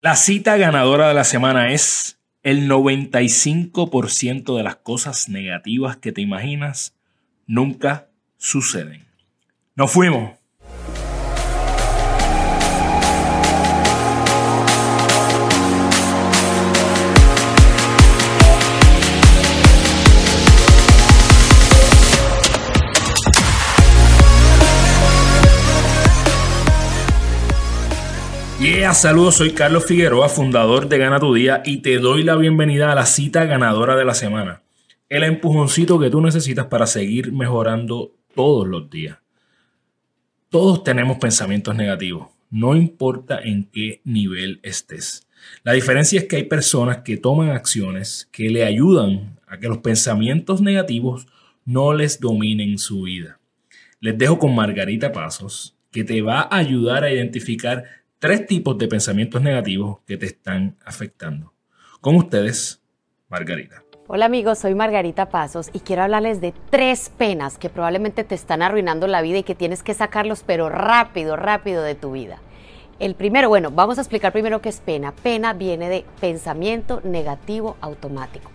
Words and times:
La 0.00 0.14
cita 0.14 0.56
ganadora 0.56 1.08
de 1.08 1.14
la 1.14 1.24
semana 1.24 1.72
es 1.72 2.20
el 2.44 2.70
95% 2.70 4.56
de 4.56 4.62
las 4.62 4.76
cosas 4.76 5.28
negativas 5.28 5.96
que 5.96 6.12
te 6.12 6.20
imaginas 6.20 6.94
nunca 7.48 8.08
suceden. 8.36 9.08
Nos 9.74 9.90
fuimos. 9.90 10.37
Saludos, 28.94 29.36
soy 29.36 29.52
Carlos 29.52 29.84
Figueroa, 29.84 30.28
fundador 30.30 30.88
de 30.88 30.98
Gana 30.98 31.20
tu 31.20 31.34
Día 31.34 31.62
y 31.64 31.82
te 31.82 31.98
doy 31.98 32.22
la 32.22 32.36
bienvenida 32.36 32.90
a 32.90 32.94
la 32.94 33.04
cita 33.04 33.44
ganadora 33.44 33.96
de 33.96 34.04
la 34.04 34.14
semana. 34.14 34.62
El 35.08 35.24
empujoncito 35.24 36.00
que 36.00 36.10
tú 36.10 36.22
necesitas 36.22 36.66
para 36.66 36.86
seguir 36.86 37.30
mejorando 37.32 38.14
todos 38.34 38.66
los 38.66 38.88
días. 38.88 39.18
Todos 40.48 40.82
tenemos 40.84 41.18
pensamientos 41.18 41.76
negativos, 41.76 42.28
no 42.50 42.74
importa 42.74 43.38
en 43.40 43.64
qué 43.64 44.00
nivel 44.04 44.58
estés. 44.62 45.26
La 45.62 45.72
diferencia 45.72 46.18
es 46.18 46.26
que 46.26 46.36
hay 46.36 46.44
personas 46.44 46.98
que 46.98 47.18
toman 47.18 47.50
acciones 47.50 48.28
que 48.32 48.48
le 48.48 48.64
ayudan 48.64 49.38
a 49.46 49.58
que 49.58 49.68
los 49.68 49.78
pensamientos 49.78 50.62
negativos 50.62 51.26
no 51.66 51.92
les 51.92 52.20
dominen 52.20 52.78
su 52.78 53.02
vida. 53.02 53.38
Les 54.00 54.16
dejo 54.16 54.38
con 54.38 54.54
Margarita 54.54 55.12
Pasos, 55.12 55.76
que 55.92 56.04
te 56.04 56.22
va 56.22 56.40
a 56.40 56.56
ayudar 56.56 57.04
a 57.04 57.12
identificar 57.12 57.97
tres 58.18 58.46
tipos 58.46 58.76
de 58.78 58.88
pensamientos 58.88 59.42
negativos 59.42 59.98
que 60.06 60.16
te 60.16 60.26
están 60.26 60.76
afectando. 60.84 61.52
Con 62.00 62.16
ustedes, 62.16 62.82
Margarita. 63.28 63.84
Hola 64.08 64.24
amigos, 64.24 64.58
soy 64.58 64.74
Margarita 64.74 65.28
Pasos 65.28 65.68
y 65.72 65.80
quiero 65.80 66.02
hablarles 66.02 66.40
de 66.40 66.54
tres 66.70 67.10
penas 67.10 67.58
que 67.58 67.68
probablemente 67.68 68.24
te 68.24 68.34
están 68.34 68.62
arruinando 68.62 69.06
la 69.06 69.20
vida 69.20 69.38
y 69.38 69.42
que 69.42 69.54
tienes 69.54 69.82
que 69.82 69.92
sacarlos 69.92 70.42
pero 70.46 70.68
rápido, 70.70 71.36
rápido 71.36 71.82
de 71.82 71.94
tu 71.94 72.12
vida. 72.12 72.40
El 72.98 73.14
primero, 73.14 73.48
bueno, 73.48 73.70
vamos 73.70 73.98
a 73.98 74.00
explicar 74.00 74.32
primero 74.32 74.60
qué 74.60 74.70
es 74.70 74.80
pena. 74.80 75.14
Pena 75.14 75.52
viene 75.52 75.88
de 75.88 76.04
pensamiento 76.20 77.00
negativo 77.04 77.76
automático. 77.80 78.50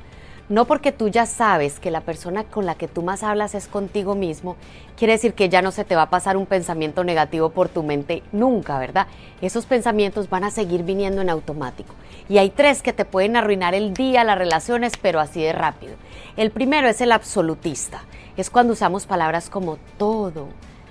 No 0.50 0.66
porque 0.66 0.92
tú 0.92 1.08
ya 1.08 1.26
sabes 1.26 1.80
que 1.80 1.90
la 1.90 2.02
persona 2.02 2.44
con 2.44 2.66
la 2.66 2.76
que 2.76 2.90
tú 2.90 3.02
más 3.02 3.24
hablas 3.24 3.56
es 3.56 3.68
contigo 3.68 4.14
mismo, 4.14 4.58
quiere 4.98 5.14
decir 5.14 5.34
que 5.34 5.48
ya 5.48 5.62
no 5.62 5.72
se 5.72 5.86
te 5.86 5.96
va 5.96 6.04
a 6.04 6.10
pasar 6.10 6.36
un 6.36 6.46
pensamiento 6.46 7.06
negativo 7.06 7.50
por 7.50 7.70
tu 7.70 7.82
mente 7.82 8.24
nunca, 8.34 8.78
¿verdad? 8.78 9.08
Esos 9.42 9.66
pensamientos 9.66 10.30
van 10.30 10.44
a 10.44 10.52
seguir 10.52 10.84
viniendo 10.84 11.22
en 11.22 11.30
automático. 11.30 11.96
Y 12.28 12.40
hay 12.40 12.50
tres 12.50 12.82
que 12.82 12.92
te 12.92 13.06
pueden 13.06 13.38
arruinar 13.38 13.74
el 13.74 13.94
día, 13.94 14.26
las 14.26 14.38
relaciones, 14.38 14.94
pero 15.02 15.22
así 15.22 15.42
de 15.42 15.54
rápido. 15.54 15.96
El 16.36 16.52
primero 16.52 16.90
es 16.90 17.00
el 17.00 17.14
absolutista. 17.14 18.02
Es 18.36 18.50
cuando 18.50 18.74
usamos 18.74 19.06
palabras 19.06 19.50
como 19.50 19.78
todo, 19.98 20.50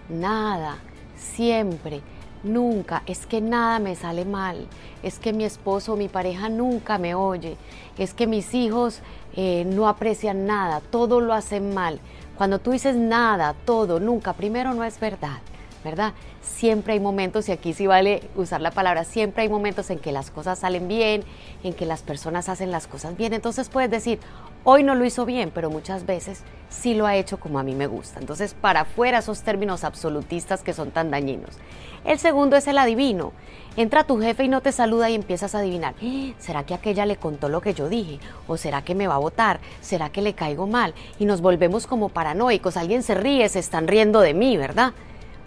nada, 0.08 0.78
siempre 1.17 2.00
nunca, 2.43 3.03
es 3.07 3.27
que 3.27 3.41
nada 3.41 3.79
me 3.79 3.95
sale 3.95 4.25
mal, 4.25 4.67
es 5.03 5.19
que 5.19 5.33
mi 5.33 5.45
esposo 5.45 5.93
o 5.93 5.97
mi 5.97 6.09
pareja 6.09 6.48
nunca 6.48 6.98
me 6.98 7.15
oye, 7.15 7.57
es 7.98 8.15
que 8.15 8.27
mis 8.27 8.55
hijos 8.55 9.01
eh, 9.35 9.65
no 9.67 9.89
aprecian 9.89 10.47
nada, 10.47 10.81
todo 10.81 11.20
lo 11.20 11.35
hacen 11.35 11.75
mal. 11.75 12.01
Cuando 12.37 12.59
tú 12.59 12.73
dices 12.73 12.97
nada, 12.97 13.55
todo, 13.65 14.01
nunca, 14.01 14.33
primero 14.33 14.75
no 14.75 14.85
es 14.85 14.98
verdad, 14.98 15.39
¿verdad? 15.84 16.12
Siempre 16.41 16.94
hay 16.94 17.00
momentos, 17.00 17.48
y 17.48 17.52
aquí 17.52 17.72
sí 17.72 17.86
vale 17.86 18.22
usar 18.36 18.61
la 18.61 18.70
palabra, 18.70 19.05
siempre 19.05 19.42
hay 19.42 19.48
momentos 19.48 19.91
en 19.91 19.98
que 19.98 20.12
las 20.12 20.30
cosas 20.30 20.61
salen 20.61 20.89
bien, 20.89 21.24
en 21.62 21.74
que 21.74 21.86
las 21.86 22.02
personas 22.02 22.48
hacen 22.48 22.70
las 22.70 22.86
cosas 22.86 23.16
bien. 23.16 23.33
Entonces 23.33 23.69
puedes 23.69 23.91
decir, 23.91 24.19
hoy 24.64 24.83
no 24.83 24.94
lo 24.94 25.05
hizo 25.05 25.24
bien, 25.24 25.50
pero 25.55 25.70
muchas 25.70 26.06
veces 26.06 26.42
sí 26.69 26.94
lo 26.94 27.06
ha 27.06 27.16
hecho 27.16 27.39
como 27.39 27.58
a 27.58 27.62
mí 27.62 27.74
me 27.74 27.86
gusta. 27.86 28.20
Entonces, 28.20 28.55
para 28.55 28.83
afuera 28.83 29.18
esos 29.18 29.42
términos 29.42 29.84
absolutistas 29.84 30.62
que 30.62 30.73
son 30.73 30.90
tan 30.90 31.11
dañinos. 31.11 31.58
El 32.05 32.18
segundo 32.18 32.57
es 32.57 32.67
el 32.67 32.78
adivino. 32.78 33.33
Entra 33.77 34.05
tu 34.05 34.20
jefe 34.20 34.45
y 34.45 34.48
no 34.48 34.61
te 34.61 34.73
saluda 34.73 35.08
y 35.08 35.14
empiezas 35.14 35.55
a 35.55 35.61
adivinar. 35.61 35.95
¡Eh! 36.02 36.34
¿Será 36.39 36.64
que 36.64 36.74
aquella 36.74 37.07
le 37.07 37.17
contó 37.17 37.48
lo 37.48 37.61
que 37.61 37.74
yo 37.74 37.89
dije? 37.89 38.18
¿O 38.46 38.57
será 38.57 38.83
que 38.83 38.95
me 38.95 39.07
va 39.07 39.14
a 39.14 39.18
votar? 39.18 39.61
¿Será 39.80 40.11
que 40.11 40.20
le 40.20 40.34
caigo 40.34 40.67
mal? 40.67 40.95
Y 41.18 41.24
nos 41.24 41.40
volvemos 41.40 41.86
como 41.86 42.08
paranoicos. 42.08 42.77
Alguien 42.77 43.02
se 43.02 43.14
ríe, 43.14 43.48
se 43.48 43.61
están 43.61 43.89
riendo 43.89 44.20
de 44.20 44.34
mí, 44.34 44.57
¿verdad? 44.57 44.92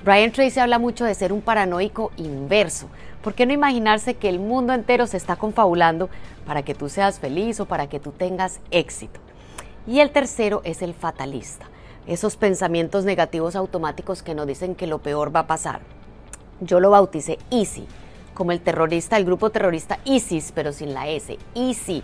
Brian 0.06 0.32
Tracy 0.32 0.60
habla 0.60 0.80
mucho 0.80 1.04
de 1.04 1.16
ser 1.16 1.34
un 1.34 1.42
paranoico 1.42 2.12
inverso. 2.16 2.88
¿Por 3.24 3.34
qué 3.34 3.46
no 3.46 3.54
imaginarse 3.54 4.14
que 4.14 4.30
el 4.30 4.40
mundo 4.40 4.72
entero 4.72 5.08
se 5.08 5.18
está 5.18 5.36
confabulando 5.36 6.10
para 6.46 6.64
que 6.64 6.76
tú 6.76 6.88
seas 6.88 7.20
feliz 7.20 7.60
o 7.60 7.66
para 7.66 7.88
que 7.88 8.00
tú 8.00 8.12
tengas 8.12 8.62
éxito? 8.72 9.20
Y 9.88 10.00
el 10.00 10.12
tercero 10.12 10.62
es 10.64 10.82
el 10.82 10.94
fatalista. 10.94 11.66
Esos 12.06 12.38
pensamientos 12.38 13.04
negativos 13.04 13.56
automáticos 13.56 14.22
que 14.22 14.36
nos 14.36 14.46
dicen 14.46 14.76
que 14.76 14.88
lo 14.88 15.00
peor 15.00 15.36
va 15.36 15.42
a 15.42 15.48
pasar 15.48 15.82
yo 16.62 16.80
lo 16.80 16.90
bauticé 16.90 17.38
Easy, 17.52 17.86
como 18.34 18.52
el 18.52 18.62
terrorista, 18.62 19.18
el 19.18 19.26
grupo 19.26 19.50
terrorista 19.50 20.00
ISIS, 20.06 20.52
pero 20.54 20.72
sin 20.72 20.94
la 20.94 21.08
S, 21.08 21.38
Easy. 21.54 22.04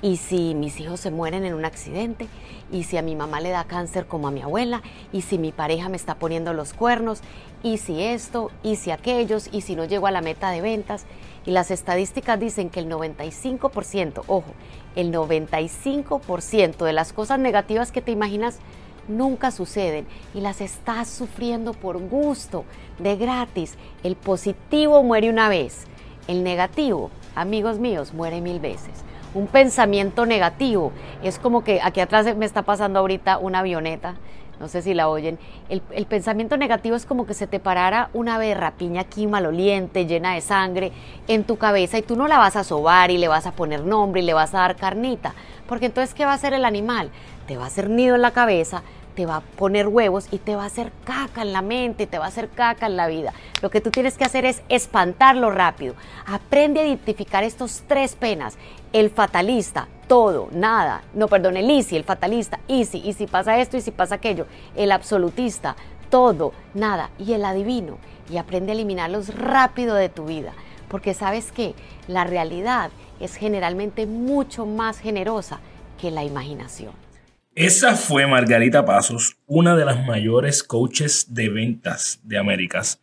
Y 0.00 0.16
si 0.16 0.54
mis 0.54 0.78
hijos 0.78 1.00
se 1.00 1.10
mueren 1.10 1.44
en 1.44 1.54
un 1.54 1.64
accidente, 1.64 2.28
y 2.70 2.84
si 2.84 2.96
a 2.96 3.02
mi 3.02 3.16
mamá 3.16 3.40
le 3.40 3.50
da 3.50 3.64
cáncer 3.64 4.06
como 4.06 4.28
a 4.28 4.30
mi 4.30 4.42
abuela, 4.42 4.82
y 5.12 5.22
si 5.22 5.38
mi 5.38 5.50
pareja 5.50 5.88
me 5.88 5.96
está 5.96 6.14
poniendo 6.14 6.52
los 6.52 6.72
cuernos, 6.72 7.20
y 7.64 7.78
si 7.78 8.02
esto, 8.02 8.52
y 8.62 8.76
si 8.76 8.92
aquellos, 8.92 9.48
y 9.52 9.62
si 9.62 9.74
no 9.74 9.84
llego 9.84 10.06
a 10.06 10.12
la 10.12 10.20
meta 10.20 10.50
de 10.50 10.60
ventas. 10.60 11.04
Y 11.46 11.50
las 11.50 11.70
estadísticas 11.70 12.38
dicen 12.38 12.70
que 12.70 12.80
el 12.80 12.88
95%, 12.88 14.22
ojo, 14.28 14.52
el 14.94 15.12
95% 15.12 16.84
de 16.84 16.92
las 16.92 17.12
cosas 17.12 17.40
negativas 17.40 17.90
que 17.90 18.02
te 18.02 18.12
imaginas 18.12 18.58
nunca 19.08 19.50
suceden 19.50 20.06
y 20.34 20.40
las 20.40 20.60
estás 20.60 21.08
sufriendo 21.08 21.72
por 21.72 21.98
gusto, 21.98 22.64
de 22.98 23.16
gratis. 23.16 23.76
El 24.02 24.14
positivo 24.14 25.02
muere 25.02 25.30
una 25.30 25.48
vez, 25.48 25.86
el 26.28 26.44
negativo, 26.44 27.10
amigos 27.34 27.78
míos, 27.78 28.12
muere 28.12 28.40
mil 28.40 28.60
veces. 28.60 29.07
Un 29.34 29.46
pensamiento 29.46 30.24
negativo 30.24 30.92
es 31.22 31.38
como 31.38 31.62
que 31.62 31.80
aquí 31.82 32.00
atrás 32.00 32.34
me 32.36 32.46
está 32.46 32.62
pasando 32.62 32.98
ahorita 32.98 33.38
una 33.38 33.58
avioneta, 33.58 34.14
no 34.58 34.68
sé 34.68 34.80
si 34.80 34.94
la 34.94 35.08
oyen. 35.08 35.38
El, 35.68 36.06
pensamiento 36.06 36.56
negativo 36.56 36.96
es 36.96 37.04
como 37.04 37.26
que 37.26 37.34
se 37.34 37.46
te 37.46 37.60
parara 37.60 38.08
una 38.14 38.38
berrapiña 38.38 39.02
aquí 39.02 39.26
maloliente, 39.26 40.06
llena 40.06 40.34
de 40.34 40.40
sangre, 40.40 40.92
en 41.28 41.44
tu 41.44 41.58
cabeza 41.58 41.98
y 41.98 42.02
tú 42.02 42.16
no 42.16 42.26
la 42.26 42.38
vas 42.38 42.56
a 42.56 42.64
sobar 42.64 43.10
y 43.10 43.18
le 43.18 43.28
vas 43.28 43.46
a 43.46 43.52
poner 43.52 43.84
nombre 43.84 44.22
y 44.22 44.24
le 44.24 44.32
vas 44.32 44.54
a 44.54 44.60
dar 44.60 44.76
carnita. 44.76 45.34
Porque 45.68 45.86
entonces, 45.86 46.14
¿qué 46.14 46.24
va 46.24 46.32
a 46.32 46.34
hacer 46.34 46.54
el 46.54 46.64
animal? 46.64 47.10
Te 47.46 47.58
va 47.58 47.64
a 47.64 47.66
hacer 47.66 47.90
nido 47.90 48.16
en 48.16 48.22
la 48.22 48.30
cabeza, 48.30 48.82
te 49.18 49.26
va 49.26 49.38
a 49.38 49.40
poner 49.40 49.88
huevos 49.88 50.28
y 50.30 50.38
te 50.38 50.54
va 50.54 50.62
a 50.62 50.66
hacer 50.66 50.92
caca 51.02 51.42
en 51.42 51.52
la 51.52 51.60
mente, 51.60 52.06
te 52.06 52.20
va 52.20 52.26
a 52.26 52.28
hacer 52.28 52.48
caca 52.50 52.86
en 52.86 52.96
la 52.96 53.08
vida. 53.08 53.32
Lo 53.62 53.68
que 53.68 53.80
tú 53.80 53.90
tienes 53.90 54.16
que 54.16 54.22
hacer 54.22 54.44
es 54.44 54.62
espantarlo 54.68 55.50
rápido. 55.50 55.96
Aprende 56.24 56.78
a 56.78 56.86
identificar 56.86 57.42
estos 57.42 57.82
tres 57.88 58.14
penas. 58.14 58.56
El 58.92 59.10
fatalista, 59.10 59.88
todo, 60.06 60.50
nada. 60.52 61.02
No, 61.14 61.26
perdón, 61.26 61.56
el 61.56 61.68
easy, 61.68 61.96
el 61.96 62.04
fatalista, 62.04 62.60
easy. 62.68 63.02
Y 63.04 63.12
si 63.14 63.26
pasa 63.26 63.58
esto 63.58 63.76
y 63.76 63.80
si 63.80 63.90
pasa 63.90 64.14
aquello. 64.14 64.46
El 64.76 64.92
absolutista, 64.92 65.74
todo, 66.10 66.52
nada. 66.72 67.10
Y 67.18 67.32
el 67.32 67.44
adivino. 67.44 67.98
Y 68.30 68.36
aprende 68.36 68.70
a 68.70 68.74
eliminarlos 68.76 69.34
rápido 69.34 69.96
de 69.96 70.10
tu 70.10 70.26
vida. 70.26 70.52
Porque 70.86 71.12
sabes 71.12 71.50
que 71.50 71.74
la 72.06 72.22
realidad 72.22 72.92
es 73.18 73.34
generalmente 73.34 74.06
mucho 74.06 74.64
más 74.64 75.00
generosa 75.00 75.58
que 76.00 76.12
la 76.12 76.22
imaginación. 76.22 77.07
Esa 77.58 77.96
fue 77.96 78.26
Margarita 78.28 78.84
Pasos, 78.84 79.36
una 79.48 79.74
de 79.74 79.84
las 79.84 80.06
mayores 80.06 80.62
coaches 80.62 81.34
de 81.34 81.48
ventas 81.48 82.20
de 82.22 82.38
Américas 82.38 83.00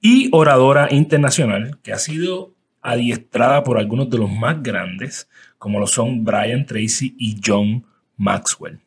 y 0.00 0.30
oradora 0.32 0.88
internacional 0.90 1.78
que 1.82 1.92
ha 1.92 1.98
sido 1.98 2.54
adiestrada 2.80 3.62
por 3.62 3.76
algunos 3.76 4.08
de 4.08 4.16
los 4.16 4.30
más 4.30 4.62
grandes, 4.62 5.28
como 5.58 5.78
lo 5.78 5.86
son 5.86 6.24
Brian 6.24 6.64
Tracy 6.64 7.14
y 7.18 7.42
John 7.44 7.84
Maxwell. 8.16 8.80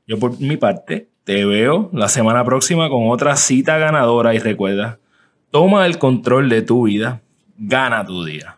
Yo 0.05 0.19
por 0.19 0.37
mi 0.41 0.57
parte 0.57 1.07
te 1.23 1.45
veo 1.45 1.89
la 1.93 2.09
semana 2.09 2.43
próxima 2.43 2.89
con 2.89 3.07
otra 3.07 3.37
cita 3.37 3.77
ganadora 3.77 4.35
y 4.35 4.39
recuerda, 4.39 4.99
toma 5.49 5.85
el 5.85 5.97
control 5.97 6.49
de 6.49 6.61
tu 6.61 6.87
vida, 6.87 7.21
gana 7.57 8.05
tu 8.05 8.25
día. 8.25 8.56